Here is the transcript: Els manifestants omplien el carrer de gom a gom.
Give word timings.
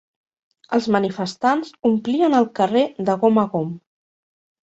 Els 0.77 0.87
manifestants 0.95 1.69
omplien 1.89 2.37
el 2.39 2.49
carrer 2.61 2.83
de 3.11 3.17
gom 3.25 3.39
a 3.45 3.47
gom. 3.55 3.69